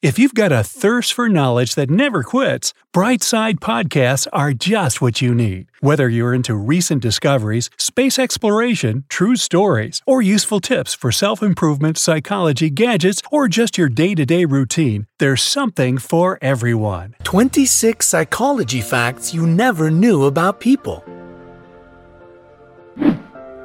If 0.00 0.16
you've 0.16 0.34
got 0.34 0.52
a 0.52 0.62
thirst 0.62 1.12
for 1.12 1.28
knowledge 1.28 1.74
that 1.74 1.90
never 1.90 2.22
quits, 2.22 2.72
Brightside 2.94 3.54
Podcasts 3.54 4.28
are 4.32 4.52
just 4.52 5.00
what 5.00 5.20
you 5.20 5.34
need. 5.34 5.66
Whether 5.80 6.08
you're 6.08 6.32
into 6.32 6.54
recent 6.54 7.02
discoveries, 7.02 7.68
space 7.78 8.16
exploration, 8.16 9.06
true 9.08 9.34
stories, 9.34 10.00
or 10.06 10.22
useful 10.22 10.60
tips 10.60 10.94
for 10.94 11.10
self 11.10 11.42
improvement, 11.42 11.98
psychology, 11.98 12.70
gadgets, 12.70 13.20
or 13.32 13.48
just 13.48 13.76
your 13.76 13.88
day 13.88 14.14
to 14.14 14.24
day 14.24 14.44
routine, 14.44 15.08
there's 15.18 15.42
something 15.42 15.98
for 15.98 16.38
everyone. 16.40 17.16
26 17.24 18.06
psychology 18.06 18.80
facts 18.80 19.34
you 19.34 19.48
never 19.48 19.90
knew 19.90 20.26
about 20.26 20.60
people. 20.60 21.02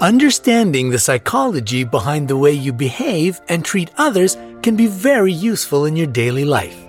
Understanding 0.01 0.89
the 0.89 0.97
psychology 0.97 1.83
behind 1.83 2.27
the 2.27 2.37
way 2.37 2.51
you 2.51 2.73
behave 2.73 3.39
and 3.47 3.63
treat 3.63 3.91
others 3.97 4.35
can 4.63 4.75
be 4.75 4.87
very 4.87 5.33
useful 5.33 5.85
in 5.85 5.95
your 5.95 6.07
daily 6.07 6.45
life. 6.45 6.79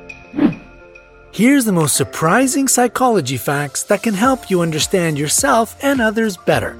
Here's 1.33 1.65
the 1.65 1.73
most 1.73 1.97
surprising 1.97 2.69
psychology 2.69 3.37
facts 3.37 3.83
that 3.85 4.05
can 4.05 4.15
help 4.15 4.49
you 4.49 4.61
understand 4.61 5.19
yourself 5.19 5.77
and 5.83 6.01
others 6.01 6.37
better. 6.37 6.79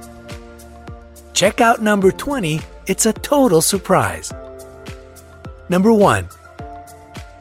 Check 1.33 1.59
out 1.59 1.81
number 1.81 2.09
20, 2.09 2.61
it's 2.87 3.05
a 3.05 3.11
total 3.11 3.61
surprise. 3.61 4.31
Number 5.67 5.91
1. 5.91 6.29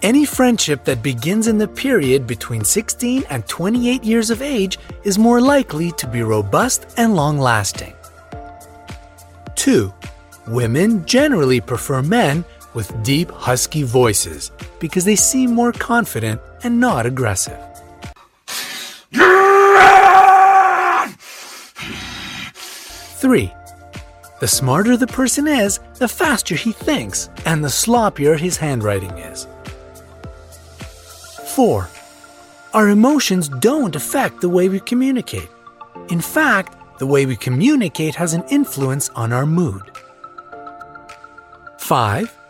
Any 0.02 0.24
friendship 0.24 0.84
that 0.84 1.04
begins 1.04 1.46
in 1.46 1.56
the 1.56 1.68
period 1.68 2.26
between 2.26 2.64
16 2.64 3.24
and 3.30 3.46
28 3.46 4.02
years 4.02 4.30
of 4.30 4.42
age 4.42 4.78
is 5.04 5.16
more 5.16 5.40
likely 5.40 5.92
to 5.92 6.08
be 6.08 6.22
robust 6.22 6.92
and 6.96 7.14
long 7.14 7.38
lasting. 7.38 7.94
2. 9.54 9.94
Women 10.48 11.06
generally 11.06 11.60
prefer 11.60 12.02
men 12.02 12.44
with 12.74 13.02
deep, 13.02 13.30
husky 13.30 13.82
voices 13.82 14.50
because 14.78 15.04
they 15.04 15.16
seem 15.16 15.54
more 15.54 15.72
confident 15.72 16.40
and 16.62 16.78
not 16.78 17.06
aggressive. 17.06 17.58
3. 23.24 23.50
The 24.40 24.48
smarter 24.48 24.96
the 24.98 25.06
person 25.06 25.48
is, 25.48 25.80
the 25.94 26.08
faster 26.08 26.54
he 26.54 26.72
thinks, 26.72 27.30
and 27.46 27.64
the 27.64 27.68
sloppier 27.68 28.38
his 28.38 28.58
handwriting 28.58 29.16
is. 29.16 29.46
4. 31.54 31.88
Our 32.74 32.88
emotions 32.90 33.48
don't 33.48 33.96
affect 33.96 34.40
the 34.40 34.48
way 34.48 34.68
we 34.68 34.80
communicate. 34.80 35.48
In 36.10 36.20
fact, 36.20 36.98
the 36.98 37.06
way 37.06 37.24
we 37.24 37.36
communicate 37.36 38.14
has 38.16 38.34
an 38.34 38.44
influence 38.50 39.08
on 39.10 39.32
our 39.32 39.46
mood. 39.46 39.82
5. 41.78 42.43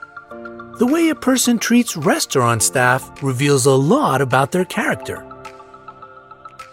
The 0.77 0.87
way 0.87 1.09
a 1.09 1.15
person 1.15 1.61
treats 1.61 1.97
restaurant 1.97 2.61
staff 2.61 3.23
reveals 3.23 3.65
a 3.65 3.71
lot 3.71 4.21
about 4.21 4.51
their 4.51 4.65
character. 4.65 5.25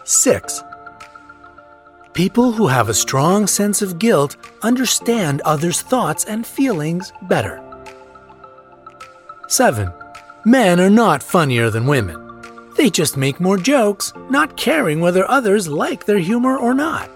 6. 0.06 0.64
People 2.14 2.52
who 2.52 2.66
have 2.66 2.90
a 2.90 2.96
strong 2.96 3.46
sense 3.46 3.84
of 3.84 4.00
guilt 4.00 4.38
understand 4.64 5.42
others' 5.42 5.82
thoughts 5.82 6.26
and 6.26 6.48
feelings 6.48 7.14
better. 7.30 7.62
7. 9.48 9.94
Men 10.46 10.80
are 10.80 10.90
not 10.90 11.22
funnier 11.22 11.70
than 11.70 11.86
women. 11.86 12.42
They 12.78 12.90
just 12.90 13.18
make 13.18 13.40
more 13.40 13.58
jokes, 13.58 14.14
not 14.32 14.58
caring 14.58 15.00
whether 15.00 15.30
others 15.30 15.68
like 15.68 16.06
their 16.06 16.18
humor 16.18 16.58
or 16.58 16.74
not. 16.74 17.08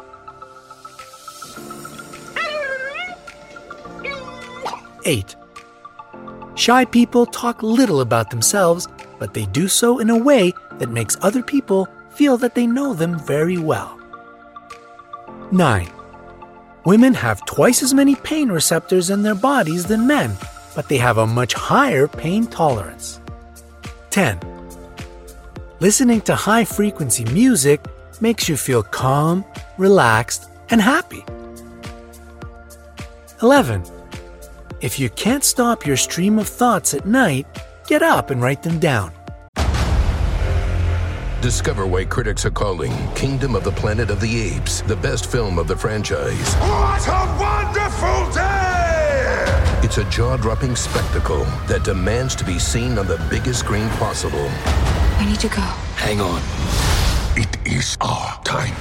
8. 5.04 5.36
Shy 6.56 6.86
people 6.86 7.26
talk 7.26 7.62
little 7.62 8.02
about 8.02 8.30
themselves, 8.30 8.88
but 9.20 9.34
they 9.34 9.46
do 9.48 9.68
so 9.68 10.00
in 10.00 10.10
a 10.10 10.18
way 10.18 10.54
that 10.80 10.90
makes 10.90 11.18
other 11.22 11.44
people 11.44 11.88
feel 12.10 12.38
that 12.38 12.56
they 12.56 12.66
know 12.66 12.94
them 12.94 13.20
very 13.20 13.58
well. 13.58 14.00
9. 15.52 15.92
Women 16.86 17.14
have 17.14 17.46
twice 17.46 17.84
as 17.84 17.94
many 17.94 18.16
pain 18.16 18.50
receptors 18.50 19.10
in 19.10 19.22
their 19.22 19.36
bodies 19.36 19.86
than 19.86 20.08
men, 20.08 20.38
but 20.76 20.88
they 20.88 20.98
have 20.98 21.18
a 21.18 21.28
much 21.28 21.54
higher 21.54 22.08
pain 22.08 22.48
tolerance. 22.48 23.20
10. 24.12 24.40
Listening 25.82 26.22
to 26.22 26.36
high 26.36 26.64
frequency 26.64 27.26
music 27.26 27.82
makes 28.22 28.48
you 28.48 28.56
feel 28.56 28.82
calm, 28.82 29.44
relaxed, 29.78 30.48
and 30.70 30.82
happy. 30.82 31.26
11. 33.42 33.84
If 34.86 35.00
you 35.00 35.10
can't 35.10 35.44
stop 35.44 35.88
your 35.88 35.98
stream 35.98 36.38
of 36.38 36.48
thoughts 36.48 36.94
at 36.94 37.08
night, 37.08 37.48
get 37.88 38.04
up 38.04 38.30
and 38.30 38.40
write 38.40 38.62
them 38.62 38.78
down. 38.78 39.12
Discover 41.42 41.88
why 41.88 42.06
critics 42.06 42.46
are 42.46 42.52
calling 42.52 42.92
Kingdom 43.16 43.56
of 43.56 43.64
the 43.64 43.72
Planet 43.72 44.12
of 44.12 44.22
the 44.22 44.40
Apes 44.40 44.82
the 44.82 44.96
best 44.96 45.26
film 45.26 45.58
of 45.58 45.68
the 45.68 45.76
franchise. 45.76 46.54
What 46.58 47.08
a 47.08 47.36
wonderful 47.42 48.32
day! 48.32 49.82
It's 49.82 49.98
a 49.98 50.08
jaw 50.12 50.38
dropping 50.38 50.76
spectacle 50.76 51.46
that 51.66 51.84
demands 51.84 52.36
to 52.36 52.44
be 52.46 52.60
seen 52.60 53.00
on 53.00 53.08
the 53.08 53.18
biggest 53.28 53.62
screen 53.62 53.90
possible. 53.98 54.48
I 55.18 55.26
need 55.28 55.40
to 55.40 55.48
go. 55.48 55.66
Hang 55.98 56.22
on. 56.22 56.44
It 57.36 57.58
is 57.66 57.98
our 58.02 58.40
time. 58.44 58.76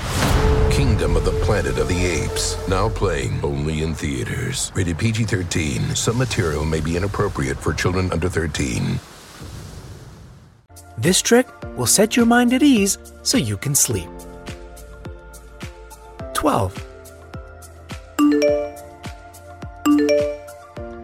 Kingdom 0.74 1.16
of 1.16 1.24
the 1.24 1.30
Planet 1.44 1.78
of 1.78 1.86
the 1.86 2.04
Apes. 2.04 2.58
Now 2.66 2.88
playing 2.88 3.38
only 3.44 3.84
in 3.84 3.94
theaters. 3.94 4.72
Rated 4.74 4.98
PG 4.98 5.22
13. 5.22 5.94
Some 5.94 6.18
material 6.18 6.64
may 6.64 6.80
be 6.80 6.96
inappropriate 6.96 7.56
for 7.56 7.72
children 7.72 8.10
under 8.10 8.28
13. 8.28 8.98
This 10.98 11.22
trick 11.22 11.46
will 11.76 11.86
set 11.86 12.16
your 12.16 12.26
mind 12.26 12.52
at 12.52 12.64
ease 12.64 12.98
so 13.22 13.38
you 13.38 13.56
can 13.56 13.76
sleep. 13.76 14.08
12. 16.32 16.74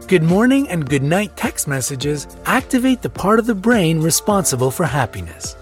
Good 0.09 0.25
morning 0.25 0.69
and 0.69 0.91
good 0.91 1.04
night 1.04 1.36
text 1.36 1.69
messages 1.69 2.26
activate 2.44 3.03
the 3.03 3.10
part 3.10 3.38
of 3.38 3.47
the 3.47 3.54
brain 3.54 4.00
responsible 4.00 4.72
for 4.72 4.84
happiness. 4.84 5.54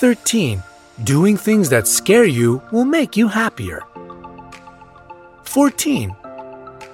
13. 0.00 0.64
Doing 1.04 1.38
things 1.38 1.70
that 1.70 1.88
scare 1.88 2.26
you 2.26 2.62
will 2.70 2.84
make 2.84 3.16
you 3.16 3.28
happier. 3.28 3.82
14. 5.44 6.14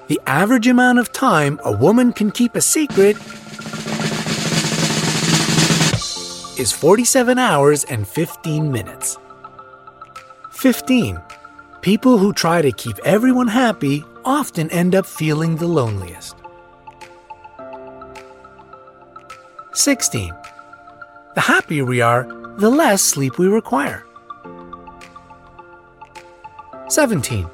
The 0.07 0.21
average 0.29 0.69
amount 0.69 1.01
of 1.01 1.13
time 1.13 1.59
a 1.65 1.73
woman 1.73 2.13
can 2.13 2.31
keep 2.31 2.55
a 2.55 2.61
secret 2.61 3.17
is 6.57 6.71
47 6.73 7.37
hours 7.37 7.83
and 7.83 8.07
15 8.07 8.71
minutes. 8.71 9.19
15. 10.53 11.21
People 11.83 12.19
who 12.19 12.33
try 12.33 12.63
to 12.63 12.71
keep 12.71 12.97
everyone 13.05 13.49
happy 13.49 14.05
often 14.25 14.71
end 14.71 14.95
up 14.95 15.05
feeling 15.05 15.57
the 15.57 15.67
loneliest. 15.67 16.37
16. 19.73 20.33
The 21.35 21.41
happier 21.41 21.85
we 21.85 22.01
are, 22.01 22.46
the 22.59 22.71
less 22.71 23.03
sleep 23.03 23.39
we 23.39 23.47
require. 23.47 24.05
17. 26.89 27.45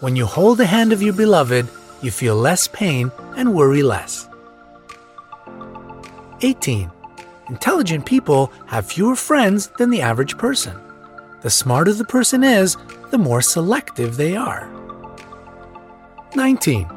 When 0.00 0.16
you 0.16 0.26
hold 0.26 0.58
the 0.58 0.66
hand 0.66 0.92
of 0.92 1.00
your 1.00 1.14
beloved, 1.14 1.68
you 2.02 2.10
feel 2.10 2.36
less 2.36 2.68
pain 2.68 3.10
and 3.36 3.54
worry 3.54 3.82
less. 3.82 4.28
18. 6.42 6.90
Intelligent 7.48 8.04
people 8.04 8.52
have 8.66 8.86
fewer 8.86 9.16
friends 9.16 9.68
than 9.78 9.90
the 9.90 10.02
average 10.02 10.36
person. 10.36 10.76
The 11.42 11.50
smarter 11.50 11.92
the 11.92 12.04
person 12.04 12.44
is, 12.44 12.76
the 13.10 13.18
more 13.18 13.40
selective 13.40 14.16
they 14.16 14.36
are. 14.36 14.68
19. 16.34 16.88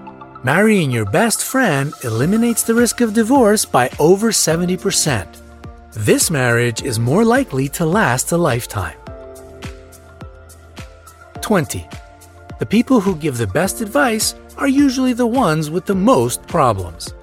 Marrying 0.44 0.92
your 0.92 1.06
best 1.06 1.44
friend 1.44 1.94
eliminates 2.04 2.64
the 2.64 2.74
risk 2.74 3.02
of 3.02 3.14
divorce 3.14 3.66
by 3.66 3.90
over 4.00 4.32
70%. 4.32 5.47
This 6.02 6.30
marriage 6.30 6.84
is 6.84 7.00
more 7.00 7.26
likely 7.26 7.68
to 7.70 7.84
last 7.84 8.32
a 8.32 8.38
lifetime. 8.38 9.00
20. 11.42 11.90
The 12.60 12.68
people 12.68 13.02
who 13.02 13.16
give 13.16 13.40
the 13.40 13.48
best 13.48 13.82
advice 13.82 14.36
are 14.58 14.68
usually 14.68 15.14
the 15.14 15.26
ones 15.26 15.72
with 15.72 15.88
the 15.88 15.96
most 15.96 16.46
problems. 16.46 17.16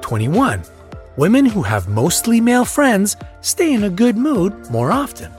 21. 0.00 0.64
Women 1.16 1.46
who 1.46 1.62
have 1.62 1.86
mostly 1.86 2.40
male 2.40 2.64
friends 2.64 3.16
stay 3.40 3.72
in 3.72 3.84
a 3.84 3.88
good 3.88 4.16
mood 4.16 4.52
more 4.68 4.90
often. 4.90 5.30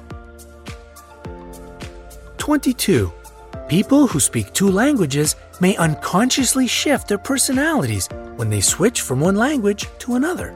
22. 2.38 3.12
People 3.68 4.08
who 4.08 4.22
speak 4.22 4.54
two 4.54 4.72
languages 4.72 5.36
may 5.60 5.76
unconsciously 5.76 6.66
shift 6.66 7.10
their 7.10 7.18
personalities 7.18 8.08
when 8.38 8.50
they 8.50 8.62
switch 8.62 9.02
from 9.02 9.20
one 9.20 9.36
language 9.36 9.86
to 10.00 10.16
another. 10.16 10.56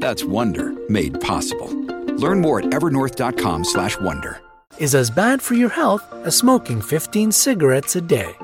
That's 0.00 0.24
Wonder 0.24 0.72
made 0.88 1.20
possible. 1.20 1.68
Learn 2.16 2.40
more 2.40 2.58
at 2.60 2.66
evernorth.com/wonder. 2.70 4.40
Is 4.78 4.94
as 4.94 5.10
bad 5.10 5.42
for 5.42 5.54
your 5.54 5.68
health 5.68 6.02
as 6.24 6.36
smoking 6.36 6.80
15 6.80 7.32
cigarettes 7.32 7.96
a 7.96 8.00
day. 8.00 8.34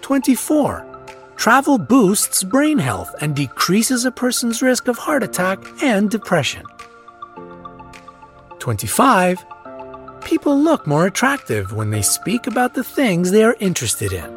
24. 0.00 0.84
Travel 1.36 1.78
boosts 1.78 2.44
brain 2.44 2.78
health 2.78 3.12
and 3.20 3.34
decreases 3.34 4.04
a 4.04 4.12
person's 4.12 4.62
risk 4.62 4.86
of 4.86 4.98
heart 4.98 5.24
attack 5.24 5.58
and 5.82 6.10
depression. 6.10 6.64
25. 8.60 9.44
People 10.24 10.56
look 10.56 10.86
more 10.86 11.06
attractive 11.06 11.72
when 11.72 11.90
they 11.90 12.02
speak 12.02 12.46
about 12.46 12.74
the 12.74 12.84
things 12.84 13.32
they 13.32 13.42
are 13.42 13.56
interested 13.58 14.12
in. 14.12 14.30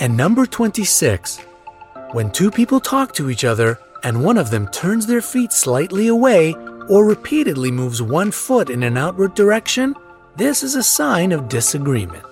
And 0.00 0.16
number 0.16 0.46
26. 0.46 1.38
When 2.12 2.30
two 2.30 2.50
people 2.50 2.80
talk 2.80 3.12
to 3.14 3.28
each 3.28 3.44
other 3.44 3.78
and 4.02 4.24
one 4.24 4.38
of 4.38 4.48
them 4.48 4.66
turns 4.68 5.06
their 5.06 5.20
feet 5.20 5.52
slightly 5.52 6.08
away 6.08 6.54
or 6.88 7.04
repeatedly 7.04 7.70
moves 7.70 8.00
one 8.00 8.30
foot 8.30 8.70
in 8.70 8.82
an 8.82 8.96
outward 8.96 9.34
direction, 9.34 9.94
this 10.34 10.62
is 10.62 10.74
a 10.74 10.82
sign 10.82 11.32
of 11.32 11.50
disagreement. 11.50 12.24